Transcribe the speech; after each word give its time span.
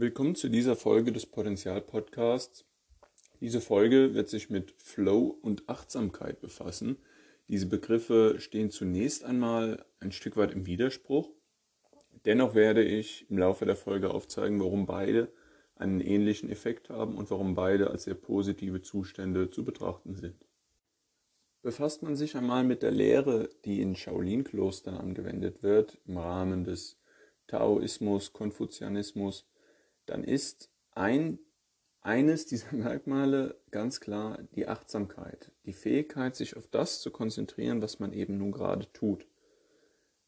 Willkommen 0.00 0.34
zu 0.34 0.48
dieser 0.48 0.76
Folge 0.76 1.12
des 1.12 1.26
Potenzial 1.26 1.82
Podcasts. 1.82 2.64
Diese 3.42 3.60
Folge 3.60 4.14
wird 4.14 4.30
sich 4.30 4.48
mit 4.48 4.72
Flow 4.78 5.26
und 5.42 5.68
Achtsamkeit 5.68 6.40
befassen. 6.40 6.96
Diese 7.48 7.66
Begriffe 7.66 8.36
stehen 8.38 8.70
zunächst 8.70 9.24
einmal 9.24 9.84
ein 9.98 10.10
Stück 10.10 10.38
weit 10.38 10.52
im 10.52 10.64
Widerspruch. 10.64 11.28
Dennoch 12.24 12.54
werde 12.54 12.82
ich 12.82 13.28
im 13.28 13.36
Laufe 13.36 13.66
der 13.66 13.76
Folge 13.76 14.08
aufzeigen, 14.08 14.58
warum 14.58 14.86
beide 14.86 15.30
einen 15.76 16.00
ähnlichen 16.00 16.48
Effekt 16.48 16.88
haben 16.88 17.18
und 17.18 17.30
warum 17.30 17.54
beide 17.54 17.90
als 17.90 18.04
sehr 18.04 18.14
positive 18.14 18.80
Zustände 18.80 19.50
zu 19.50 19.66
betrachten 19.66 20.16
sind. 20.16 20.46
Befasst 21.60 22.02
man 22.02 22.16
sich 22.16 22.38
einmal 22.38 22.64
mit 22.64 22.82
der 22.82 22.90
Lehre, 22.90 23.50
die 23.66 23.82
in 23.82 23.94
Shaolin-Klostern 23.94 24.96
angewendet 24.96 25.62
wird, 25.62 25.98
im 26.06 26.16
Rahmen 26.16 26.64
des 26.64 26.96
Taoismus, 27.48 28.32
Konfuzianismus, 28.32 29.49
dann 30.06 30.24
ist 30.24 30.70
ein, 30.92 31.38
eines 32.00 32.46
dieser 32.46 32.72
Merkmale 32.76 33.60
ganz 33.70 34.00
klar 34.00 34.42
die 34.54 34.68
Achtsamkeit, 34.68 35.52
die 35.66 35.72
Fähigkeit, 35.72 36.36
sich 36.36 36.56
auf 36.56 36.66
das 36.68 37.00
zu 37.00 37.10
konzentrieren, 37.10 37.82
was 37.82 37.98
man 37.98 38.12
eben 38.12 38.38
nun 38.38 38.52
gerade 38.52 38.90
tut. 38.92 39.26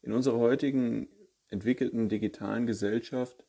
In 0.01 0.11
unserer 0.11 0.39
heutigen 0.39 1.07
entwickelten 1.47 2.09
digitalen 2.09 2.65
Gesellschaft 2.67 3.45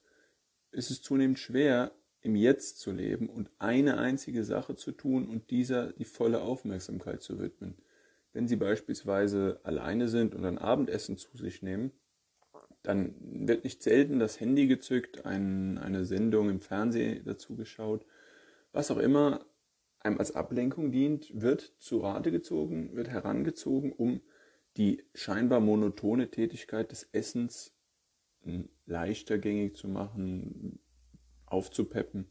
ist 0.70 0.90
es 0.90 1.02
zunehmend 1.02 1.38
schwer, 1.38 1.92
im 2.20 2.36
Jetzt 2.36 2.80
zu 2.80 2.90
leben 2.90 3.28
und 3.28 3.50
eine 3.58 3.98
einzige 3.98 4.44
Sache 4.44 4.76
zu 4.76 4.92
tun 4.92 5.28
und 5.28 5.50
dieser 5.50 5.92
die 5.92 6.06
volle 6.06 6.40
Aufmerksamkeit 6.40 7.22
zu 7.22 7.38
widmen. 7.38 7.76
Wenn 8.32 8.48
Sie 8.48 8.56
beispielsweise 8.56 9.60
alleine 9.62 10.08
sind 10.08 10.34
und 10.34 10.44
ein 10.44 10.58
Abendessen 10.58 11.18
zu 11.18 11.36
sich 11.36 11.62
nehmen, 11.62 11.92
dann 12.84 13.14
wird 13.18 13.64
nicht 13.64 13.82
selten 13.82 14.20
das 14.20 14.38
Handy 14.38 14.66
gezückt, 14.66 15.24
ein, 15.24 15.78
eine 15.78 16.04
Sendung 16.04 16.50
im 16.50 16.60
Fernsehen 16.60 17.24
dazu 17.24 17.56
geschaut. 17.56 18.04
Was 18.72 18.90
auch 18.90 18.98
immer 18.98 19.46
einem 20.00 20.18
als 20.18 20.36
Ablenkung 20.36 20.92
dient, 20.92 21.30
wird 21.34 21.72
zu 21.78 22.00
Rate 22.00 22.30
gezogen, 22.30 22.94
wird 22.94 23.08
herangezogen, 23.08 23.90
um 23.90 24.20
die 24.76 25.02
scheinbar 25.14 25.60
monotone 25.60 26.30
Tätigkeit 26.30 26.92
des 26.92 27.08
Essens 27.12 27.74
hm, 28.42 28.68
leichter 28.84 29.38
gängig 29.38 29.76
zu 29.76 29.88
machen, 29.88 30.78
aufzupeppen. 31.46 32.28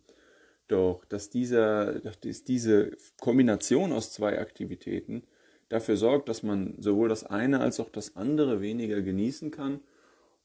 Doch 0.67 1.03
dass, 1.05 1.31
dieser, 1.31 1.99
dass 1.99 2.19
diese 2.19 2.95
Kombination 3.19 3.91
aus 3.91 4.13
zwei 4.13 4.39
Aktivitäten 4.39 5.23
dafür 5.69 5.97
sorgt, 5.97 6.29
dass 6.29 6.43
man 6.43 6.79
sowohl 6.79 7.09
das 7.09 7.23
eine 7.23 7.59
als 7.59 7.79
auch 7.79 7.89
das 7.89 8.15
andere 8.15 8.61
weniger 8.61 9.01
genießen 9.01 9.49
kann 9.49 9.81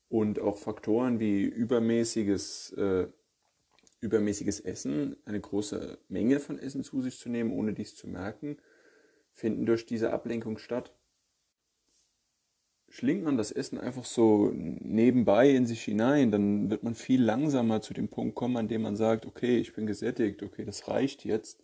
und 0.09 0.41
auch 0.41 0.57
Faktoren 0.57 1.21
wie 1.21 1.43
übermäßiges, 1.43 2.73
äh, 2.73 3.09
übermäßiges 4.01 4.61
Essen, 4.61 5.17
eine 5.25 5.41
große 5.41 5.99
Menge 6.09 6.41
von 6.41 6.59
Essen 6.59 6.83
zu 6.83 7.03
sich 7.03 7.19
zu 7.19 7.29
nehmen, 7.29 7.53
ohne 7.53 7.75
dies 7.75 7.95
zu 7.95 8.09
merken, 8.09 8.57
finden 9.33 9.67
durch 9.67 9.87
diese 9.87 10.13
Ablenkung 10.13 10.59
statt. 10.59 10.95
Schlingt 12.91 13.23
man 13.23 13.37
das 13.37 13.53
Essen 13.53 13.79
einfach 13.79 14.07
so 14.07 14.51
nebenbei 14.55 15.51
in 15.51 15.67
sich 15.67 15.83
hinein, 15.83 16.31
dann 16.31 16.71
wird 16.71 16.83
man 16.83 16.95
viel 16.95 17.23
langsamer 17.23 17.83
zu 17.83 17.93
dem 17.93 18.09
Punkt 18.09 18.35
kommen, 18.35 18.57
an 18.57 18.69
dem 18.69 18.83
man 18.83 18.97
sagt, 18.97 19.27
okay, 19.27 19.59
ich 19.59 19.75
bin 19.75 19.87
gesättigt, 19.87 20.43
okay, 20.43 20.65
das 20.65 20.89
reicht 20.89 21.25
jetzt. 21.25 21.63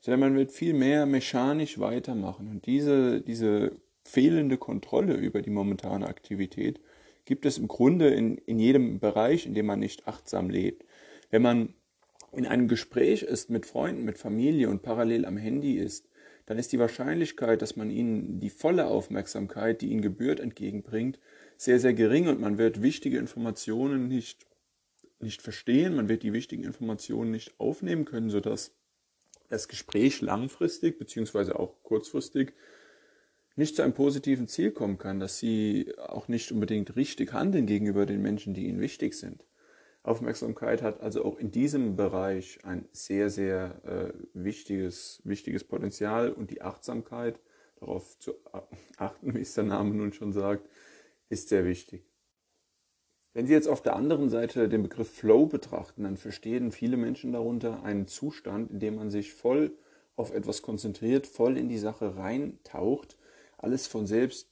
Sondern 0.00 0.20
man 0.20 0.34
wird 0.34 0.52
viel 0.52 0.72
mehr 0.72 1.04
mechanisch 1.04 1.78
weitermachen. 1.78 2.48
Und 2.48 2.66
diese, 2.66 3.20
diese 3.20 3.72
fehlende 4.04 4.56
Kontrolle 4.56 5.14
über 5.14 5.42
die 5.42 5.50
momentane 5.50 6.06
Aktivität 6.06 6.80
gibt 7.26 7.44
es 7.44 7.58
im 7.58 7.68
Grunde 7.68 8.08
in, 8.08 8.38
in 8.38 8.58
jedem 8.58 8.98
Bereich, 8.98 9.44
in 9.44 9.52
dem 9.52 9.66
man 9.66 9.80
nicht 9.80 10.08
achtsam 10.08 10.48
lebt. 10.48 10.86
Wenn 11.30 11.42
man 11.42 11.74
in 12.32 12.46
einem 12.46 12.68
Gespräch 12.68 13.22
ist 13.22 13.50
mit 13.50 13.66
Freunden, 13.66 14.04
mit 14.04 14.16
Familie 14.16 14.70
und 14.70 14.82
parallel 14.82 15.26
am 15.26 15.36
Handy 15.36 15.74
ist, 15.74 16.08
dann 16.46 16.58
ist 16.58 16.72
die 16.72 16.78
Wahrscheinlichkeit, 16.78 17.60
dass 17.60 17.76
man 17.76 17.90
ihnen 17.90 18.38
die 18.38 18.50
volle 18.50 18.86
Aufmerksamkeit, 18.86 19.82
die 19.82 19.90
ihnen 19.90 20.02
gebührt, 20.02 20.38
entgegenbringt, 20.38 21.18
sehr, 21.56 21.80
sehr 21.80 21.94
gering 21.94 22.28
und 22.28 22.40
man 22.40 22.58
wird 22.58 22.82
wichtige 22.82 23.18
Informationen 23.18 24.06
nicht, 24.06 24.46
nicht 25.18 25.42
verstehen, 25.42 25.96
man 25.96 26.08
wird 26.08 26.22
die 26.22 26.32
wichtigen 26.32 26.62
Informationen 26.62 27.32
nicht 27.32 27.58
aufnehmen 27.58 28.04
können, 28.04 28.30
sodass 28.30 28.72
das 29.48 29.66
Gespräch 29.66 30.20
langfristig 30.20 30.98
beziehungsweise 30.98 31.58
auch 31.58 31.82
kurzfristig 31.82 32.52
nicht 33.56 33.74
zu 33.74 33.82
einem 33.82 33.94
positiven 33.94 34.48
Ziel 34.48 34.70
kommen 34.70 34.98
kann, 34.98 35.18
dass 35.18 35.38
sie 35.38 35.92
auch 35.98 36.28
nicht 36.28 36.52
unbedingt 36.52 36.94
richtig 36.94 37.32
handeln 37.32 37.66
gegenüber 37.66 38.06
den 38.06 38.22
Menschen, 38.22 38.54
die 38.54 38.66
ihnen 38.66 38.80
wichtig 38.80 39.14
sind. 39.14 39.44
Aufmerksamkeit 40.02 40.82
hat 40.82 41.00
also 41.00 41.24
auch 41.24 41.38
in 41.38 41.50
diesem 41.50 41.96
Bereich 41.96 42.60
ein 42.64 42.86
sehr, 42.92 43.28
sehr 43.28 43.80
äh, 43.84 44.12
wichtiges, 44.34 45.20
wichtiges 45.24 45.64
Potenzial 45.64 46.30
und 46.30 46.50
die 46.50 46.62
Achtsamkeit, 46.62 47.40
darauf 47.80 48.18
zu 48.18 48.34
achten, 48.98 49.34
wie 49.34 49.40
es 49.40 49.54
der 49.54 49.64
Name 49.64 49.94
nun 49.94 50.12
schon 50.12 50.32
sagt, 50.32 50.68
ist 51.28 51.48
sehr 51.48 51.64
wichtig. 51.64 52.04
Wenn 53.32 53.46
Sie 53.46 53.52
jetzt 53.52 53.68
auf 53.68 53.82
der 53.82 53.96
anderen 53.96 54.30
Seite 54.30 54.68
den 54.68 54.82
Begriff 54.82 55.10
Flow 55.10 55.46
betrachten, 55.46 56.04
dann 56.04 56.16
verstehen 56.16 56.72
viele 56.72 56.96
Menschen 56.96 57.32
darunter 57.32 57.82
einen 57.82 58.06
Zustand, 58.06 58.70
in 58.70 58.80
dem 58.80 58.94
man 58.94 59.10
sich 59.10 59.34
voll 59.34 59.76
auf 60.14 60.32
etwas 60.32 60.62
konzentriert, 60.62 61.26
voll 61.26 61.58
in 61.58 61.68
die 61.68 61.78
Sache 61.78 62.16
reintaucht 62.16 63.18
alles 63.58 63.86
von 63.86 64.06
selbst 64.06 64.48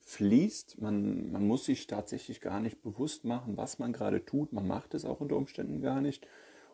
fließt. 0.00 0.80
Man, 0.80 1.30
man 1.32 1.46
muss 1.46 1.66
sich 1.66 1.86
tatsächlich 1.86 2.40
gar 2.40 2.60
nicht 2.60 2.82
bewusst 2.82 3.24
machen, 3.24 3.56
was 3.56 3.78
man 3.78 3.92
gerade 3.92 4.24
tut. 4.24 4.52
Man 4.52 4.66
macht 4.66 4.94
es 4.94 5.04
auch 5.04 5.20
unter 5.20 5.36
Umständen 5.36 5.82
gar 5.82 6.00
nicht 6.00 6.26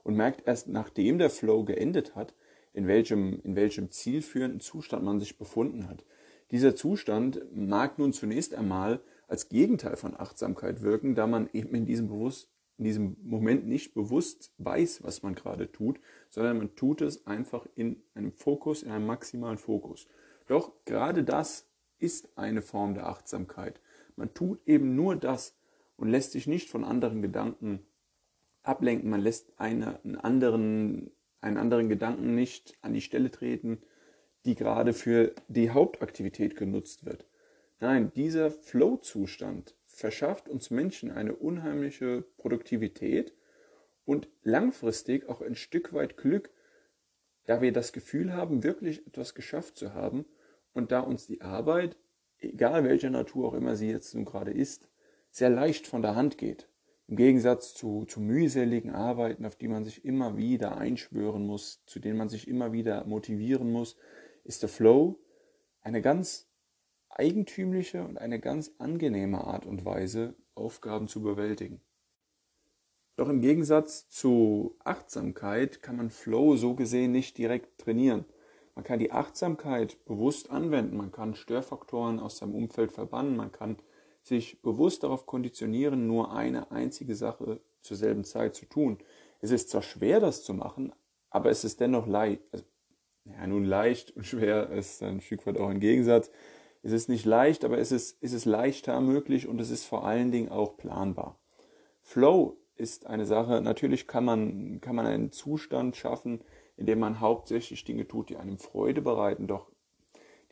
und 0.05 0.15
merkt 0.15 0.47
erst, 0.47 0.69
nachdem 0.69 1.19
der 1.19 1.31
Flow 1.31 1.65
geendet 1.65 2.15
hat, 2.15 2.35
in 2.73 2.87
welchem, 2.87 3.41
in 3.43 3.57
welchem 3.57 3.91
zielführenden 3.91 4.61
Zustand 4.61 5.05
man 5.05 5.19
sich 5.19 5.39
befunden 5.39 5.89
hat. 5.89 6.05
Dieser 6.51 6.77
Zustand 6.77 7.41
mag 7.53 7.99
nun 7.99 8.13
zunächst 8.13 8.55
einmal 8.55 9.01
als 9.27 9.49
Gegenteil 9.49 9.97
von 9.97 10.15
Achtsamkeit 10.19 10.83
wirken, 10.83 11.15
da 11.15 11.27
man 11.27 11.49
eben 11.53 11.75
in 11.75 11.87
diesem, 11.87 12.09
Bewusst, 12.09 12.51
in 12.77 12.85
diesem 12.85 13.17
Moment 13.23 13.67
nicht 13.67 13.95
bewusst 13.95 14.53
weiß, 14.59 15.03
was 15.03 15.23
man 15.23 15.35
gerade 15.35 15.73
tut, 15.73 15.99
sondern 16.29 16.59
man 16.59 16.77
tut 16.77 17.01
es 17.01 17.27
einfach 17.27 17.67
in 17.75 18.03
einem 18.15 18.33
Fokus, 18.33 18.83
in 18.83 18.91
einem 18.91 19.07
maximalen 19.07 19.59
Fokus. 19.59 20.07
Doch 20.47 20.73
gerade 20.85 21.25
das 21.25 21.67
ist 22.05 22.37
eine 22.37 22.61
Form 22.61 22.95
der 22.95 23.07
Achtsamkeit. 23.07 23.81
Man 24.15 24.35
tut 24.35 24.61
eben 24.69 24.95
nur 24.95 25.17
das 25.17 25.57
und 25.97 26.11
lässt 26.11 26.33
sich 26.33 26.47
nicht 26.47 26.69
von 26.69 26.85
anderen 26.85 27.23
Gedanken 27.23 27.87
ablenken. 28.63 29.09
Man 29.09 29.23
lässt 29.23 29.59
eine, 29.59 30.05
einen, 30.05 30.17
anderen, 30.17 31.11
einen 31.41 31.57
anderen 31.57 31.89
Gedanken 31.89 32.35
nicht 32.35 32.77
an 32.83 32.93
die 32.93 33.01
Stelle 33.01 33.31
treten, 33.31 33.81
die 34.45 34.55
gerade 34.55 34.93
für 34.93 35.35
die 35.49 35.71
Hauptaktivität 35.71 36.57
genutzt 36.57 37.07
wird. 37.07 37.27
Nein, 37.81 38.13
dieser 38.15 38.51
Flow-Zustand 38.51 39.75
verschafft 39.87 40.51
uns 40.51 40.71
Menschen 40.71 41.11
eine 41.11 41.35
unheimliche 41.35 42.27
Produktivität 42.37 43.33
und 44.05 44.29
langfristig 44.43 45.27
auch 45.31 45.41
ein 45.41 45.55
Stück 45.55 45.95
weit 45.95 46.19
Glück, 46.19 46.51
da 47.47 47.63
wir 47.63 47.73
das 47.73 47.95
Gefühl 47.95 48.35
haben, 48.35 48.63
wirklich 48.63 49.07
etwas 49.07 49.35
geschafft 49.35 49.79
zu 49.79 49.95
haben 49.95 50.27
und 50.75 50.93
da 50.93 51.01
uns 51.01 51.27
die 51.27 51.41
Arbeit, 51.41 51.97
egal 52.39 52.85
welcher 52.85 53.11
Natur 53.11 53.49
auch 53.49 53.55
immer 53.55 53.77
sie 53.77 53.89
jetzt 53.89 54.15
nun 54.15 54.25
gerade 54.25 54.53
ist, 54.53 54.89
sehr 55.31 55.51
leicht 55.51 55.87
von 55.87 56.03
der 56.03 56.15
Hand 56.15 56.37
geht. 56.37 56.69
Im 57.07 57.17
Gegensatz 57.17 57.75
zu, 57.75 58.05
zu 58.07 58.21
mühseligen 58.21 58.91
Arbeiten, 58.91 59.45
auf 59.45 59.57
die 59.57 59.69
man 59.69 59.85
sich 59.85 60.05
immer 60.05 60.37
wieder 60.37 60.77
einschwören 60.79 61.47
muss, 61.47 61.85
zu 61.87 62.01
denen 62.01 62.17
man 62.17 62.29
sich 62.29 62.49
immer 62.49 62.73
wieder 62.73 63.05
motivieren 63.05 63.71
muss, 63.71 63.97
ist 64.43 64.63
der 64.63 64.69
Flow 64.69 65.19
eine 65.81 66.01
ganz 66.01 66.49
eigentümliche 67.11 68.05
und 68.05 68.19
eine 68.19 68.41
ganz 68.41 68.73
angenehme 68.79 69.45
Art 69.45 69.67
und 69.67 69.85
Weise, 69.85 70.35
Aufgaben 70.55 71.09
zu 71.09 71.23
bewältigen. 71.23 71.81
Doch 73.17 73.29
im 73.29 73.41
Gegensatz 73.41 74.09
zu 74.09 74.77
Achtsamkeit 74.83 75.83
kann 75.83 75.97
man 75.97 76.11
Flow 76.11 76.57
so 76.57 76.75
gesehen 76.75 77.13
nicht 77.13 77.39
direkt 77.39 77.79
trainieren. 77.79 78.25
Man 78.75 78.85
kann 78.85 78.99
die 78.99 79.13
Achtsamkeit 79.13 80.05
bewusst 80.05 80.51
anwenden, 80.51 80.97
man 80.97 81.13
kann 81.13 81.35
Störfaktoren 81.35 82.19
aus 82.19 82.39
seinem 82.39 82.55
Umfeld 82.55 82.93
verbannen, 82.93 83.37
man 83.37 83.53
kann 83.53 83.77
sich 84.23 84.61
bewusst 84.63 85.05
darauf 85.05 85.27
konditionieren, 85.27 86.07
nur 86.07 86.33
eine 86.33 86.71
einzige 86.71 87.15
Sache 87.15 87.61
zur 87.83 87.97
selben 87.97 88.25
Zeit 88.25 88.55
zu 88.55 88.67
tun. 88.67 88.99
Es 89.41 89.51
ist 89.51 89.71
zwar 89.71 89.83
schwer, 89.83 90.19
das 90.19 90.43
zu 90.43 90.55
machen, 90.55 90.93
aber 91.31 91.51
es 91.51 91.65
ist 91.65 91.81
dennoch 91.81 92.07
leicht. 92.07 92.43
Also, 92.51 92.65
ja, 93.25 93.47
nun 93.47 93.65
leicht 93.65 94.17
und 94.17 94.27
schwer 94.27 94.71
ist 94.71 95.03
ein 95.03 95.21
Stück 95.21 95.47
weit 95.47 95.59
auch 95.59 95.69
ein 95.69 95.81
Gegensatz. 95.81 96.31
Es 96.83 96.93
ist 96.93 97.09
nicht 97.09 97.25
leicht, 97.25 97.65
aber 97.65 97.79
es 97.79 97.93
ist, 97.93 98.19
es 98.21 98.33
ist 98.33 98.45
leichter 98.45 99.01
möglich 99.01 99.47
und 99.47 99.61
es 99.61 99.71
ist 99.71 99.85
vor 99.85 100.05
allen 100.05 100.33
Dingen 100.33 100.51
auch 100.51 100.77
planbar. 100.77 101.39
Flow 102.03 102.59
ist 102.77 103.07
eine 103.07 103.27
Sache, 103.27 103.61
natürlich 103.61 104.07
kann 104.07 104.25
man, 104.25 104.81
kann 104.81 104.97
man 104.97 105.07
einen 105.07 105.33
Zustand 105.33 105.97
schaffen, 105.97 106.43
indem 106.77 106.99
man 106.99 107.21
hauptsächlich 107.21 107.85
Dinge 107.85 108.09
tut, 108.09 108.31
die 108.31 108.37
einem 108.37 108.59
Freude 108.59 109.01
bereiten. 109.01 109.47
Doch 109.47 109.71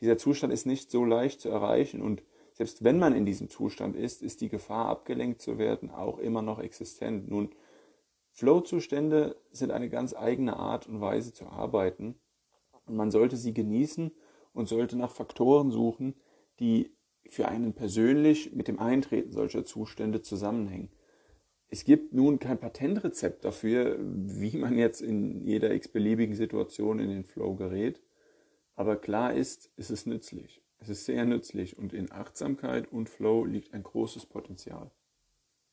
dieser 0.01 0.19
Zustand 0.19 0.53
ist 0.53 0.67
nicht 0.67 0.91
so 0.91 1.05
leicht 1.05 1.41
zu 1.41 1.49
erreichen 1.49 2.01
und 2.03 2.23
selbst 2.55 2.85
wenn 2.85 2.99
man 2.99 3.15
in 3.15 3.25
diesem 3.25 3.49
Zustand 3.49 3.97
ist, 3.97 4.23
ist 4.23 4.41
die 4.41 4.49
Gefahr, 4.49 4.87
abgelenkt 4.87 5.41
zu 5.41 5.59
werden, 5.59 5.91
auch 5.91 6.19
immer 6.19 6.43
noch 6.43 6.59
existent. 6.59 7.29
Nun, 7.29 7.51
Flow-Zustände 8.31 9.37
sind 9.51 9.73
eine 9.73 9.89
ganz 9.89 10.15
eigene 10.15 10.57
Art 10.57 10.87
und 10.87 11.01
Weise 11.01 11.33
zu 11.33 11.47
arbeiten 11.47 12.17
und 12.87 12.97
man 12.97 13.11
sollte 13.11 13.37
sie 13.37 13.55
genießen 13.55 14.13
und 14.53 14.69
sollte 14.69 14.97
nach 14.97 15.11
Faktoren 15.11 15.71
suchen, 15.71 16.15
die 16.61 16.95
für 17.29 17.49
einen 17.49 17.73
persönlich 17.73 18.53
mit 18.53 18.69
dem 18.69 18.79
Eintreten 18.79 19.33
solcher 19.33 19.65
Zustände 19.65 20.23
zusammenhängen. 20.23 20.91
Es 21.73 21.85
gibt 21.85 22.13
nun 22.13 22.39
kein 22.39 22.61
Patentrezept 22.61 23.47
dafür, 23.47 23.97
wie 23.99 24.59
man 24.59 24.77
jetzt 24.77 25.01
in 25.01 25.43
jeder 25.47 25.73
x-beliebigen 25.73 26.35
Situation 26.35 26.99
in 26.99 27.09
den 27.09 27.25
Flow 27.25 27.55
gerät, 27.55 28.03
aber 28.75 28.97
klar 28.97 29.33
ist, 29.33 29.71
es 29.79 29.91
ist 29.91 30.07
nützlich. 30.07 30.61
Es 30.81 30.91
ist 30.91 31.07
sehr 31.07 31.25
nützlich 31.25 31.79
und 31.79 31.95
in 31.95 32.13
Achtsamkeit 32.13 32.93
und 32.93 33.09
Flow 33.09 33.47
liegt 33.47 33.73
ein 33.73 33.85
großes 33.85 34.27
Potenzial. 34.27 34.91